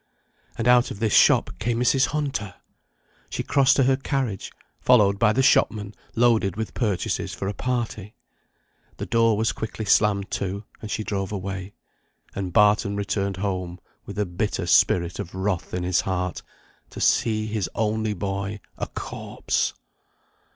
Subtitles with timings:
[0.57, 2.07] And out of this shop came Mrs.
[2.07, 2.55] Hunter!
[3.29, 8.15] She crossed to her carriage, followed by the shopman loaded with purchases for a party.
[8.97, 11.73] The door was quickly slammed to, and she drove away;
[12.33, 16.41] and Barton returned home with a bitter spirit of wrath in his heart,
[16.89, 19.75] to see his only boy a corpse!